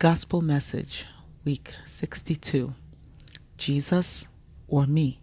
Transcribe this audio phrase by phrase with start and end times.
[0.00, 1.06] Gospel Message,
[1.44, 2.72] Week 62
[3.56, 4.28] Jesus
[4.68, 5.18] or Me?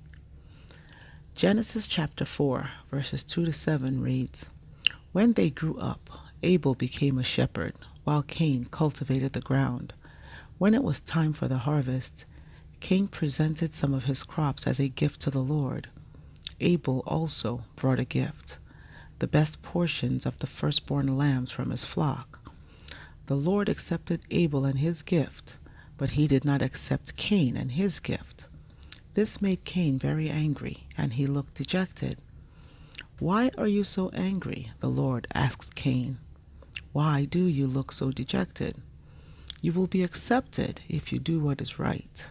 [1.33, 4.48] Genesis chapter 4, verses 2 to 7 reads
[5.14, 6.09] When they grew up,
[6.43, 9.93] Abel became a shepherd, while Cain cultivated the ground.
[10.57, 12.25] When it was time for the harvest,
[12.81, 15.87] Cain presented some of his crops as a gift to the Lord.
[16.59, 18.57] Abel also brought a gift,
[19.19, 22.45] the best portions of the firstborn lambs from his flock.
[23.27, 25.57] The Lord accepted Abel and his gift,
[25.97, 28.45] but he did not accept Cain and his gift.
[29.16, 32.19] This made Cain very angry, and he looked dejected.
[33.17, 34.69] Why are you so angry?
[34.80, 36.19] the Lord asked Cain.
[36.93, 38.77] Why do you look so dejected?
[39.59, 42.23] You will be accepted if you do what is right.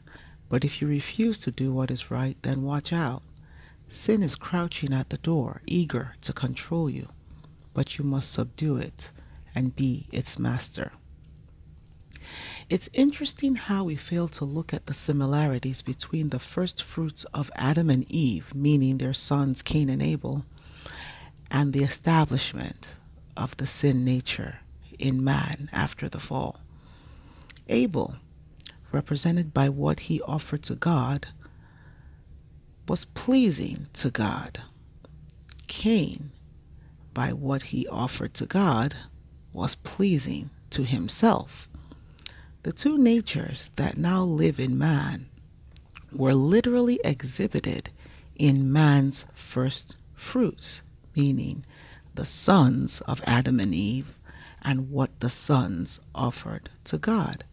[0.48, 3.24] But if you refuse to do what is right, then watch out.
[3.88, 7.08] Sin is crouching at the door, eager to control you,
[7.72, 9.10] but you must subdue it
[9.54, 10.92] and be its master.
[12.70, 17.50] It's interesting how we fail to look at the similarities between the first fruits of
[17.56, 20.46] Adam and Eve, meaning their sons Cain and Abel,
[21.50, 22.88] and the establishment
[23.36, 24.60] of the sin nature
[24.98, 26.60] in man after the fall.
[27.68, 28.16] Abel,
[28.92, 31.28] represented by what he offered to God,
[32.88, 34.60] was pleasing to God.
[35.66, 36.30] Cain,
[37.12, 38.94] by what he offered to God,
[39.54, 41.68] was pleasing to himself.
[42.64, 45.26] The two natures that now live in man
[46.12, 47.88] were literally exhibited
[48.34, 50.82] in man's first fruits,
[51.14, 51.64] meaning
[52.14, 54.14] the sons of Adam and Eve
[54.62, 57.44] and what the sons offered to God.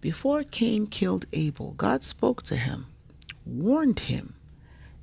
[0.00, 2.86] Before Cain killed Abel, God spoke to him,
[3.44, 4.34] warned him,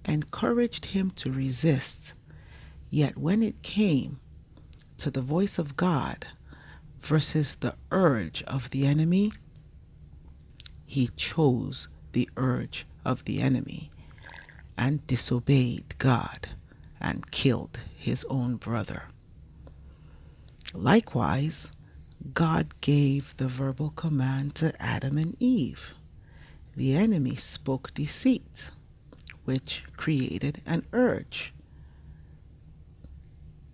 [0.05, 2.13] encouraged him to resist.
[2.89, 4.19] Yet when it came
[4.97, 6.25] to the voice of God
[6.99, 9.31] versus the urge of the enemy,
[10.85, 13.89] he chose the urge of the enemy
[14.77, 16.49] and disobeyed God
[16.99, 19.03] and killed his own brother.
[20.73, 21.69] Likewise,
[22.33, 25.93] God gave the verbal command to Adam and Eve.
[26.75, 28.69] The enemy spoke deceit,
[29.45, 31.53] which created an urge.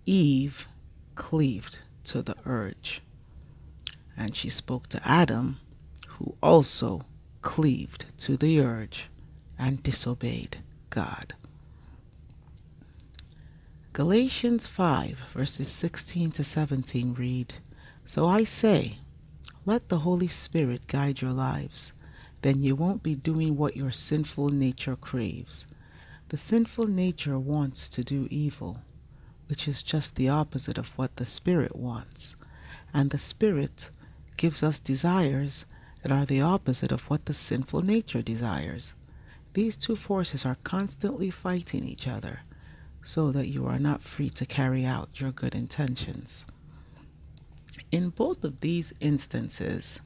[0.06, 0.66] Eve
[1.14, 3.02] cleaved to the urge.
[4.16, 5.58] And she spoke to Adam,
[6.06, 7.02] who also
[7.42, 9.08] cleaved to the urge
[9.58, 10.58] and disobeyed
[10.90, 11.34] God.
[13.92, 17.54] Galatians 5, verses 16 to 17 read
[18.04, 18.98] So I say,
[19.66, 21.92] let the Holy Spirit guide your lives.
[22.42, 25.66] Then you won't be doing what your sinful nature craves.
[26.28, 28.78] The sinful nature wants to do evil
[29.54, 32.34] which is just the opposite of what the Spirit wants.
[32.92, 33.88] And the Spirit
[34.36, 35.64] gives us desires
[36.02, 38.94] that are the opposite of what the sinful nature desires.
[39.52, 42.40] These two forces are constantly fighting each other
[43.04, 46.44] so that you are not free to carry out your good intentions.
[47.92, 50.00] In both of these instances,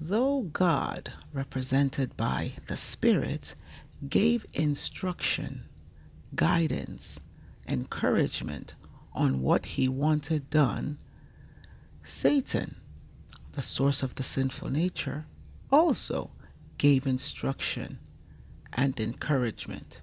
[0.00, 3.56] though God, represented by the Spirit,
[4.08, 5.64] gave instruction,
[6.36, 7.18] guidance,
[7.68, 8.74] encouragement
[9.12, 10.98] on what he wanted done,
[12.02, 12.76] Satan,
[13.52, 15.26] the source of the sinful nature,
[15.72, 16.30] also
[16.78, 17.98] gave instruction
[18.72, 20.00] and encouragement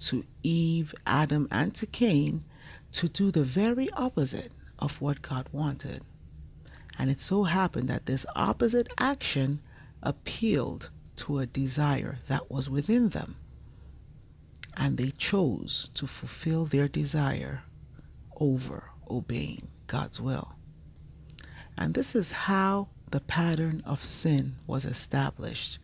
[0.00, 2.44] to Eve, Adam, and to Cain
[2.92, 6.02] to do the very opposite of what God wanted.
[6.98, 9.60] And it so happened that this opposite action
[10.02, 13.36] appealed to a desire that was within them
[14.76, 17.62] and they chose to fulfill their desire
[18.38, 20.52] over obeying God's will.
[21.78, 25.78] And this is how the pattern of sin was established,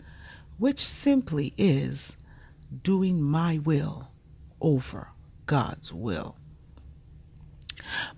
[0.58, 2.16] which simply is
[2.82, 4.10] doing my will
[4.60, 5.08] over
[5.46, 6.36] God's will.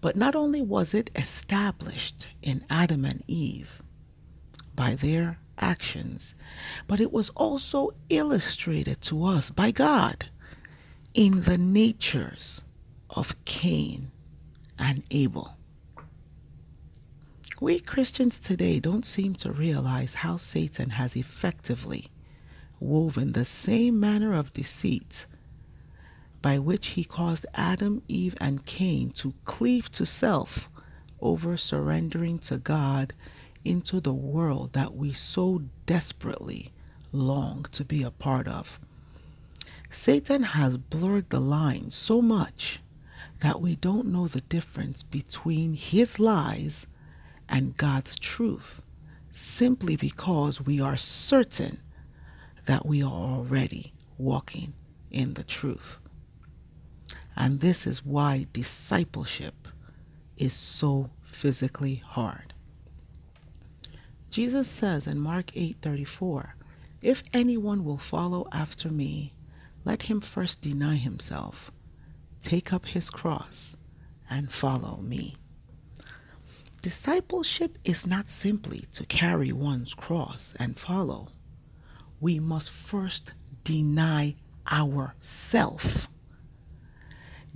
[0.01, 3.83] But not only was it established in Adam and Eve
[4.75, 6.35] by their actions,
[6.87, 10.27] but it was also illustrated to us by God
[11.15, 12.61] in the natures
[13.11, 14.11] of Cain
[14.77, 15.57] and Abel.
[17.61, 22.09] We Christians today don't seem to realize how Satan has effectively
[22.81, 25.27] woven the same manner of deceit
[26.43, 30.69] by which he caused Adam, Eve, and Cain to cleave to self
[31.21, 33.15] over surrendering to God
[33.65, 36.73] into the world that we so desperately
[37.13, 38.81] long to be a part of.
[39.97, 42.81] Satan has blurred the line so much
[43.39, 46.89] that we don't know the difference between his lies
[47.49, 48.83] and God's truth
[49.31, 51.79] simply because we are certain
[52.65, 54.75] that we are already walking
[55.13, 55.99] in the truth.
[57.37, 59.69] And this is why discipleship
[60.37, 62.53] is so physically hard.
[64.29, 66.57] Jesus says in Mark 8:34,
[67.01, 69.31] "If anyone will follow after me,
[69.85, 71.71] let him first deny himself,
[72.41, 73.77] take up his cross,
[74.29, 75.35] and follow me."
[76.83, 81.29] Discipleship is not simply to carry one's cross and follow.
[82.21, 83.33] We must first
[83.65, 84.37] deny
[84.71, 86.09] ourself.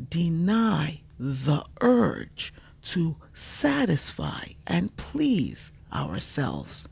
[0.09, 2.53] Deny the urge
[2.83, 6.89] to satisfy and please ourselves.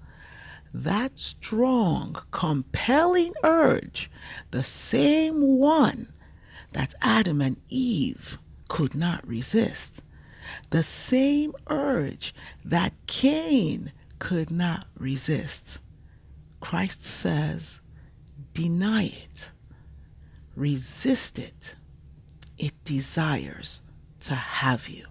[0.78, 4.10] That strong, compelling urge,
[4.50, 6.08] the same one
[6.72, 8.36] that Adam and Eve
[8.68, 10.02] could not resist,
[10.68, 15.78] the same urge that Cain could not resist.
[16.60, 17.80] Christ says,
[18.52, 19.50] deny it,
[20.54, 21.74] resist it.
[22.58, 23.80] It desires
[24.20, 25.06] to have you.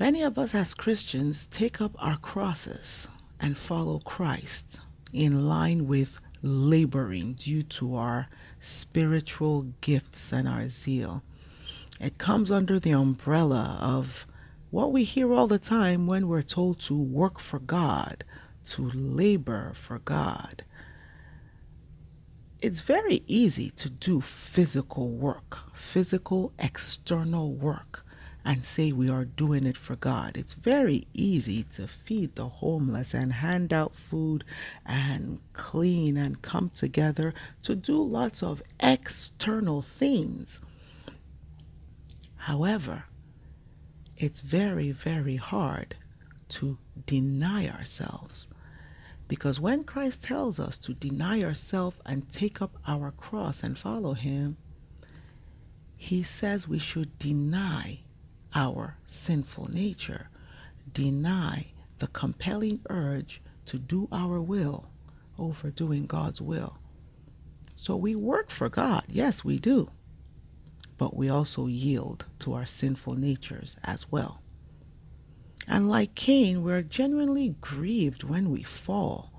[0.00, 3.06] Many of us as Christians take up our crosses
[3.38, 4.80] and follow Christ
[5.12, 8.26] in line with laboring due to our
[8.58, 11.22] spiritual gifts and our zeal.
[12.00, 14.26] It comes under the umbrella of
[14.72, 18.24] what we hear all the time when we're told to work for God,
[18.64, 20.64] to labor for God.
[22.60, 28.03] It's very easy to do physical work, physical external work,
[28.44, 30.36] and say we are doing it for God.
[30.36, 34.44] It's very easy to feed the homeless and hand out food
[34.84, 37.32] and clean and come together
[37.62, 40.60] to do lots of external things.
[42.36, 43.04] However,
[44.18, 45.96] it's very, very hard
[46.50, 46.76] to
[47.06, 48.46] deny ourselves.
[49.26, 54.12] Because when Christ tells us to deny ourselves and take up our cross and follow
[54.12, 54.58] Him,
[55.96, 58.00] He says we should deny
[58.54, 60.28] our sinful nature,
[60.92, 61.66] deny
[61.98, 64.86] the compelling urge to do our will
[65.38, 66.78] over doing God's will.
[67.76, 69.88] So we work for God, yes, we do
[70.96, 74.40] but we also yield to our sinful natures as well.
[75.66, 79.32] And like Cain, we're genuinely grieved when we fall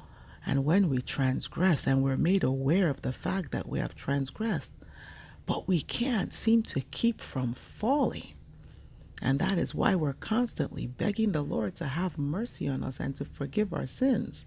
[0.45, 4.73] and when we transgress, and we're made aware of the fact that we have transgressed.
[5.47, 8.33] But we can't seem to keep from falling.
[9.25, 13.15] And that is why we're constantly begging the Lord to have mercy on us and
[13.15, 14.45] to forgive our sins.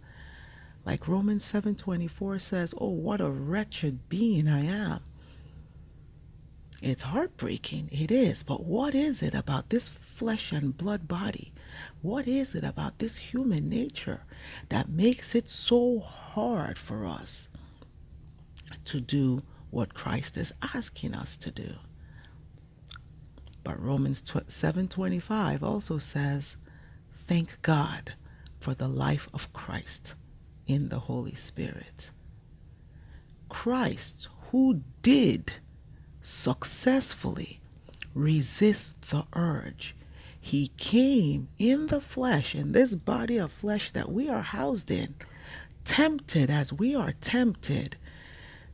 [0.87, 5.01] Like Romans 7:24 says, "Oh, what a wretched being I am."
[6.81, 8.45] It's heartbreaking, it is.
[8.45, 11.53] But what is it about this flesh and blood body?
[12.01, 14.23] What is it about this human nature
[14.69, 17.49] that makes it so hard for us
[18.85, 19.41] to do
[19.71, 21.75] what Christ is asking us to do?
[23.69, 26.57] But Romans 7:25 also says,
[27.27, 28.15] "Thank God
[28.59, 30.15] for the life of Christ
[30.67, 32.11] in the Holy Spirit."
[33.51, 35.53] Christ who did
[36.23, 37.61] successfully
[38.15, 39.95] resist the urge.
[40.41, 45.15] He came in the flesh, in this body of flesh that we are housed in,
[45.85, 47.99] tempted as we are tempted.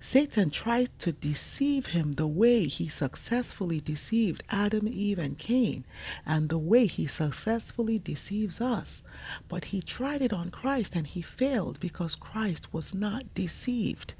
[0.06, 5.82] Satan tried to deceive him the way he successfully deceived Adam, Eve, and Cain,
[6.26, 9.02] and the way he successfully deceives us.
[9.48, 14.12] But he tried it on Christ and he failed because Christ was not deceived.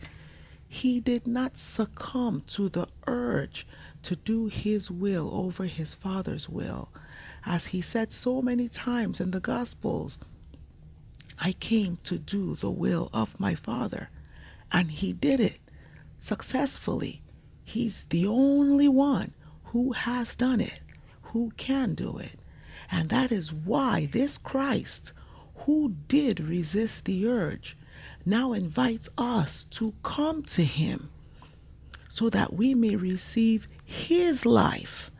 [0.67, 3.67] He did not succumb to the urge
[4.05, 6.89] to do his will over his Father's will.
[7.45, 10.17] As he said so many times in the Gospels,
[11.39, 14.09] I came to do the will of my Father.
[14.73, 15.61] And he did it
[16.25, 17.21] successfully.
[17.65, 20.81] He's the only one who has done it,
[21.23, 22.41] who can do it.
[22.91, 25.13] And that is why this Christ,
[25.55, 27.77] who did resist the urge,
[28.25, 31.11] now invites us to come to Him
[32.09, 35.11] so that we may receive His life.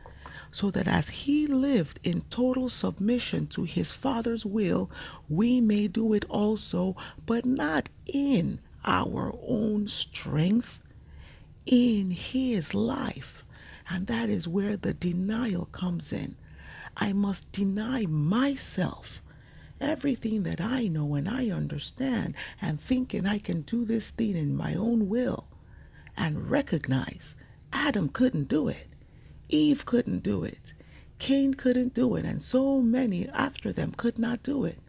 [0.51, 4.89] So that as He lived in total submission to His Father's will,
[5.29, 6.95] we may do it also,
[7.25, 10.81] but not in our own strength,
[11.65, 13.43] in His life.
[13.89, 16.35] And that is where the denial comes in.
[16.97, 19.21] I must deny myself
[19.81, 24.55] everything that I know and I understand and thinking I can do this thing in
[24.55, 25.45] my own will
[26.17, 27.35] and recognize
[27.73, 28.85] Adam couldn't do it.
[29.49, 30.73] Eve couldn't do it.
[31.19, 34.79] Cain couldn't do it, and so many after them could not do it.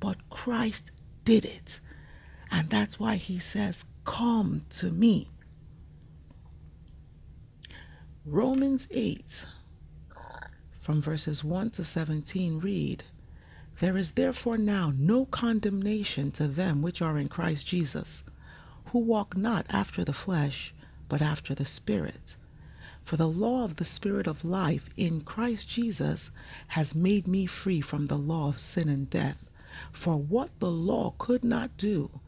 [0.00, 0.90] But Christ
[1.24, 1.80] did it.
[2.50, 5.28] And that's why he says, Come to me.
[8.30, 9.46] Romans 8,
[10.78, 13.02] from verses 1 to 17, read,
[13.80, 18.24] There is therefore now no condemnation to them which are in Christ Jesus,
[18.92, 20.74] who walk not after the flesh,
[21.08, 22.36] but after the Spirit.
[23.02, 26.30] For the law of the Spirit of life in Christ Jesus
[26.66, 29.48] has made me free from the law of sin and death.
[29.90, 32.20] For what the law could not do,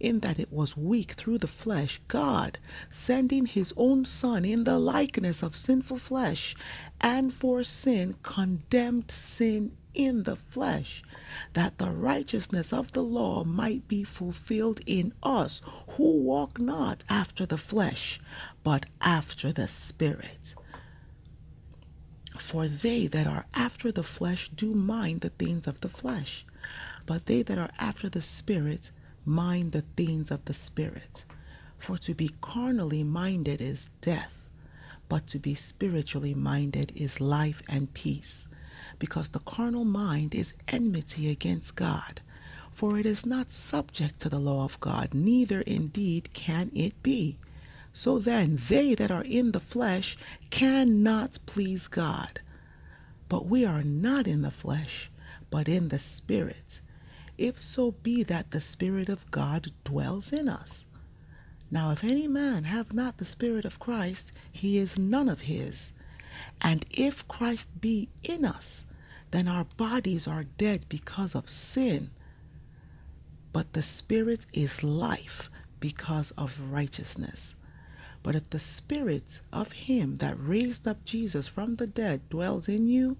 [0.00, 2.58] in that it was weak through the flesh, God,
[2.90, 6.54] sending his own Son in the likeness of sinful flesh,
[7.00, 11.02] and for sin condemned sin in the flesh,
[11.54, 17.44] that the righteousness of the law might be fulfilled in us who walk not after
[17.44, 18.20] the flesh,
[18.62, 20.54] but after the Spirit.
[22.38, 26.44] For they that are after the flesh do mind the things of the flesh,
[27.04, 28.92] but they that are after the Spirit
[29.28, 31.24] mind the things of the Spirit.
[31.78, 34.48] For to be carnally minded is death,
[35.08, 38.48] but to be spiritually minded is life and peace
[38.98, 42.20] because the carnal mind is enmity against God.
[42.72, 47.36] For it is not subject to the law of God, neither indeed can it be.
[47.92, 50.16] So then, they that are in the flesh
[50.50, 52.40] cannot please God.
[53.28, 55.10] But we are not in the flesh,
[55.50, 56.80] but in the Spirit,
[57.38, 60.84] if so be that the Spirit of God dwells in us.
[61.70, 65.92] Now, if any man have not the Spirit of Christ, he is none of his.
[66.60, 68.84] And if Christ be in us,
[69.30, 72.10] then our bodies are dead because of sin.
[73.52, 77.54] But the Spirit is life because of righteousness.
[78.22, 82.88] But if the Spirit of Him that raised up Jesus from the dead dwells in
[82.88, 83.16] you,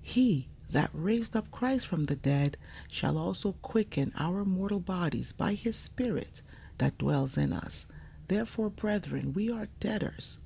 [0.00, 2.56] He that raised up Christ from the dead
[2.88, 6.42] shall also quicken our mortal bodies by His Spirit
[6.78, 7.86] that dwells in us.
[8.28, 10.38] Therefore, brethren, we are debtors,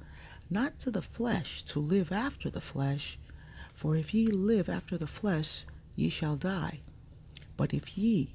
[0.51, 3.19] not to the flesh, to live after the flesh.
[3.73, 5.65] For if ye live after the flesh,
[5.95, 6.81] ye shall die.
[7.57, 8.35] But if ye,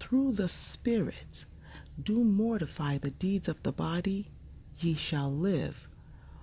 [0.00, 1.44] through the Spirit,
[2.02, 4.28] do mortify the deeds of the body,
[4.80, 5.88] ye shall live.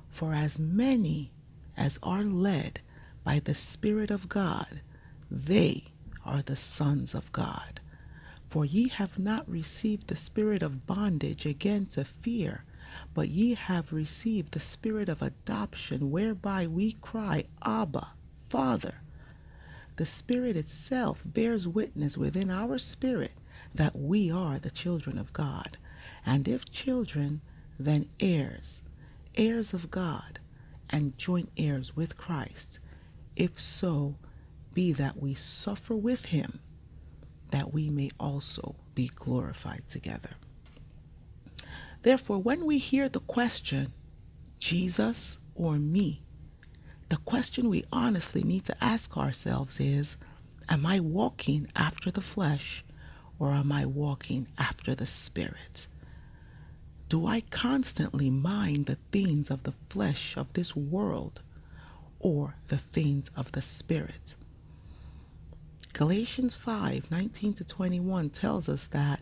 [0.10, 1.32] For as many
[1.76, 2.82] as are led
[3.26, 4.82] by the Spirit of God,
[5.30, 5.86] they
[6.24, 7.82] are the sons of God.
[8.50, 12.64] For ye have not received the spirit of bondage again to fear,
[13.16, 18.10] but ye have received the spirit of adoption, whereby we cry, Abba,
[18.48, 19.02] Father.
[19.96, 23.34] The Spirit itself bears witness within our spirit
[23.74, 25.78] that we are the children of God.
[26.26, 27.42] And if children,
[27.80, 28.82] then heirs,
[29.34, 30.40] heirs of God,
[30.92, 32.80] and joint heirs with Christ,
[33.36, 34.16] if so
[34.74, 36.60] be that we suffer with him,
[37.52, 40.32] that we may also be glorified together.
[42.02, 43.92] Therefore, when we hear the question,
[44.60, 46.22] Jesus or me,
[47.10, 50.18] the question we honestly need to ask ourselves is
[50.70, 52.84] Am I walking after the flesh
[53.38, 55.88] or am I walking after the spirit?
[57.10, 61.42] Do I constantly mind the things of the flesh of this world
[62.20, 64.36] or the things of the spirit?
[65.94, 69.22] Galatians 5 19 to 21 tells us that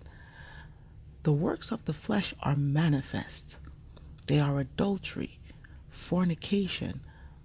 [1.23, 3.57] the works of the flesh are manifest.
[4.27, 5.39] They are adultery,
[5.89, 7.01] fornication,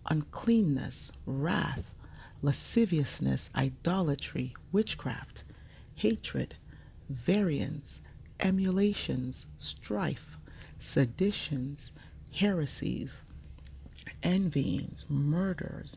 [0.06, 1.94] uncleanness, wrath,
[2.42, 5.44] lasciviousness, idolatry, witchcraft,
[5.94, 6.54] hatred,
[7.10, 8.00] variance,
[8.40, 10.38] emulations, strife,
[10.78, 11.90] seditions,
[12.32, 13.22] heresies,
[14.22, 15.96] envyings, murders,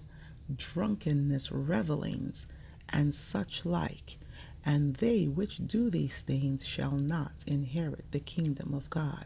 [0.56, 2.46] drunkenness, revelings,
[2.89, 4.18] and such like.
[4.65, 9.25] And they which do these things shall not inherit the kingdom of God.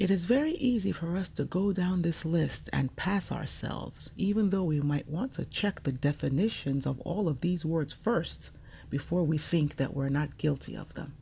[0.00, 4.50] It is very easy for us to go down this list and pass ourselves, even
[4.50, 8.50] though we might want to check the definitions of all of these words first
[8.90, 11.14] before we think that we're not guilty of them.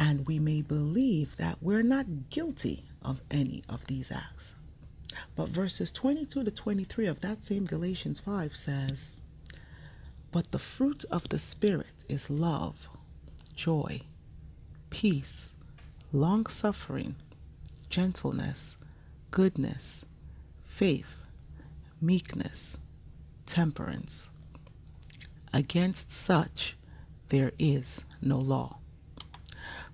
[0.00, 4.54] And we may believe that we're not guilty of any of these acts.
[5.36, 9.10] But verses 22 to 23 of that same Galatians 5 says,
[10.30, 12.88] But the fruit of the Spirit is love,
[13.54, 14.00] joy,
[14.88, 15.52] peace,
[16.14, 17.14] long suffering,
[17.90, 18.78] gentleness,
[19.30, 20.06] goodness,
[20.64, 21.20] faith,
[22.00, 22.78] meekness,
[23.44, 24.30] temperance.
[25.52, 26.78] Against such
[27.28, 28.79] there is no law.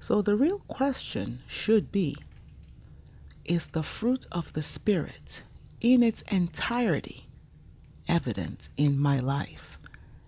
[0.08, 2.16] So the real question should be
[3.44, 5.42] Is the fruit of the Spirit
[5.80, 7.26] in its entirety
[8.06, 9.76] evident in my life?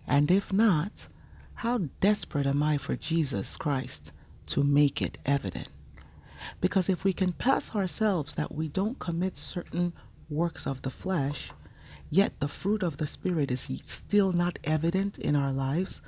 [0.05, 1.07] And if not,
[1.55, 4.11] how desperate am I for Jesus Christ
[4.49, 5.69] to make it evident?
[6.61, 9.93] Because if we can pass ourselves that we don't commit certain
[10.29, 11.53] works of the flesh,
[12.11, 16.01] yet the fruit of the Spirit is still not evident in our lives,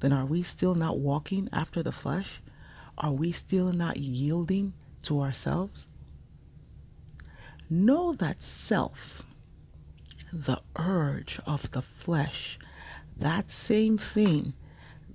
[0.00, 2.40] then are we still not walking after the flesh?
[2.98, 5.86] Are we still not yielding to ourselves?
[7.70, 9.22] Know that self,
[10.32, 12.58] the urge of the flesh,
[13.16, 14.54] that same thing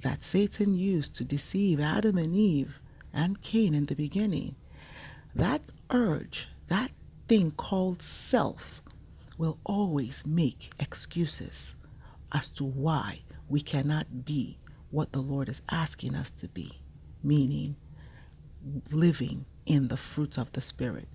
[0.01, 2.79] that Satan used to deceive Adam and Eve
[3.13, 4.55] and Cain in the beginning,
[5.35, 6.91] that urge, that
[7.27, 8.81] thing called self,
[9.37, 11.75] will always make excuses
[12.33, 14.57] as to why we cannot be
[14.89, 16.71] what the Lord is asking us to be,
[17.27, 17.75] meaning
[18.91, 21.07] living in the fruits of the Spirit.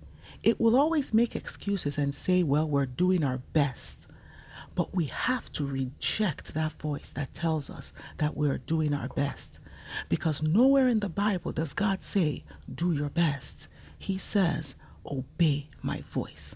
[0.43, 4.07] It will always make excuses and say, well, we're doing our best.
[4.75, 9.59] But we have to reject that voice that tells us that we're doing our best.
[10.09, 12.43] Because nowhere in the Bible does God say,
[12.73, 13.67] do your best.
[13.99, 16.55] He says, obey my voice.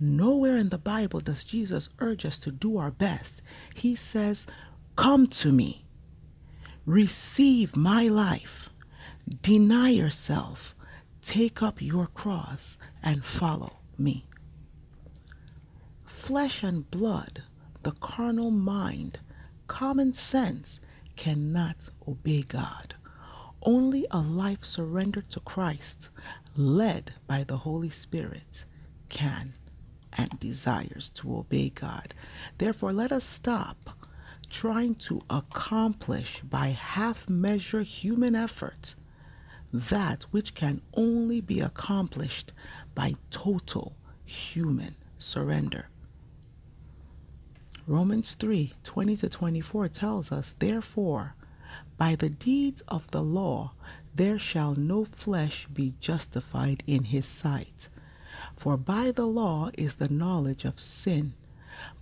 [0.00, 3.42] Nowhere in the Bible does Jesus urge us to do our best.
[3.74, 4.46] He says,
[4.96, 5.84] Come to me,
[6.86, 8.70] receive my life,
[9.42, 10.74] deny yourself,
[11.22, 14.26] take up your cross, and follow me.
[16.04, 17.42] Flesh and blood,
[17.82, 19.20] the carnal mind,
[19.66, 20.80] common sense
[21.16, 22.94] cannot obey God.
[23.62, 26.08] Only a life surrendered to Christ,
[26.56, 28.64] led by the Holy Spirit,
[29.08, 29.54] can
[30.18, 32.14] and desires to obey God.
[32.58, 33.90] Therefore, let us stop
[34.52, 38.94] trying to accomplish by half measure human effort
[39.72, 42.52] that which can only be accomplished
[42.94, 45.88] by total human surrender.
[47.86, 51.34] Romans 3 20 to 24 tells us, Therefore,
[51.96, 53.72] by the deeds of the law,
[54.14, 57.88] there shall no flesh be justified in his sight.
[58.56, 61.32] For by the law is the knowledge of sin.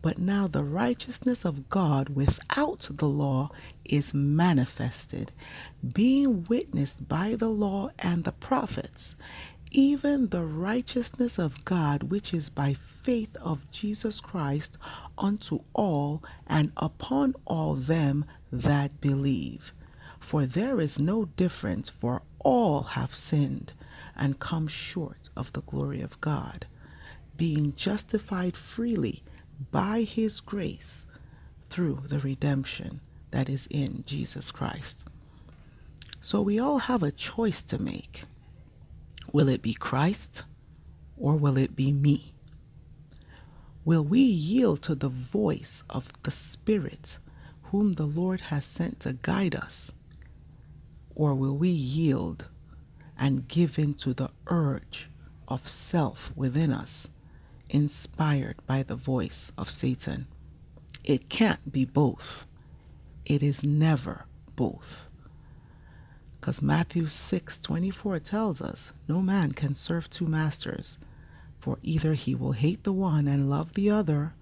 [0.03, 3.51] But now the righteousness of God without the law
[3.85, 5.33] is manifested,
[5.95, 9.15] being witnessed by the law and the prophets,
[9.71, 14.77] even the righteousness of God which is by faith of Jesus Christ
[15.17, 19.73] unto all and upon all them that believe.
[20.19, 23.73] For there is no difference, for all have sinned
[24.15, 26.67] and come short of the glory of God,
[27.37, 29.23] being justified freely
[29.71, 31.05] by his grace
[31.69, 35.07] through the redemption that is in Jesus Christ.
[36.21, 38.25] So we all have a choice to make.
[39.33, 40.45] Will it be Christ
[41.17, 42.35] or will it be me?
[43.85, 47.19] Will we yield to the voice of the Spirit
[47.65, 49.93] whom the Lord has sent to guide us?
[51.15, 52.47] Or will we yield
[53.19, 55.09] and give in to the urge
[55.49, 57.09] of self within us,
[57.71, 60.27] inspired by the voice of Satan.
[61.05, 62.47] It can't be both.
[63.25, 65.07] It is never both.
[66.33, 70.99] Because Matthew 6 24 tells us no man can serve two masters,
[71.59, 74.35] for either he will hate the one and love the other,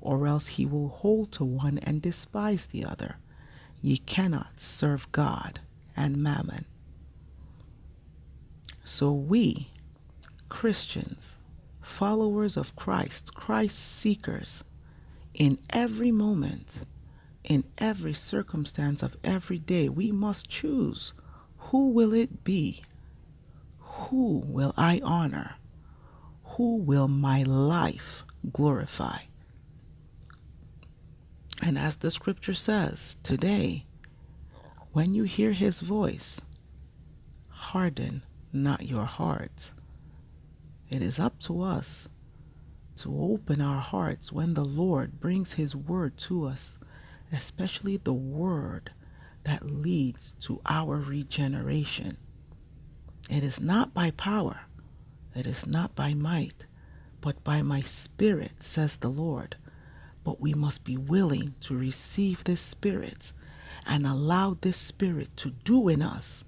[0.00, 3.16] or else he will hold to one and despise the other.
[3.80, 5.60] Ye cannot serve God
[5.96, 6.66] and mammon.
[8.84, 9.68] So we,
[10.48, 11.37] Christians,
[11.98, 14.62] followers of Christ, Christ seekers,
[15.34, 16.82] in every moment,
[17.42, 21.12] in every circumstance of every day, we must choose
[21.56, 22.84] who will it be?
[23.80, 25.56] Who will I honor?
[26.44, 29.18] Who will my life glorify?
[31.60, 33.86] And as the scripture says, today,
[34.92, 36.40] when you hear his voice,
[37.48, 39.72] harden not your heart.
[40.90, 42.08] It is up to us
[42.96, 46.78] to open our hearts when the Lord brings His word to us,
[47.30, 48.90] especially the word
[49.44, 52.16] that leads to our regeneration.
[53.28, 54.60] It is not by power,
[55.34, 56.64] it is not by might,
[57.20, 59.56] but by my spirit, says the Lord.
[60.24, 63.32] But we must be willing to receive this spirit
[63.84, 66.44] and allow this spirit to do in us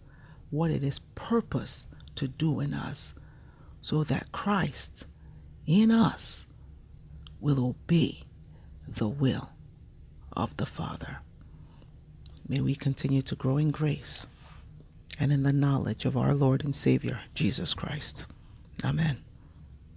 [0.49, 3.13] what it is purposed to do in us
[3.83, 5.07] so that Christ
[5.67, 6.47] in us
[7.41, 8.21] will obey
[8.87, 9.51] the will
[10.33, 11.19] of the Father.
[12.49, 14.27] May we continue to grow in grace
[15.19, 18.27] and in the knowledge of our Lord and Savior, Jesus Christ.
[18.85, 19.19] Amen.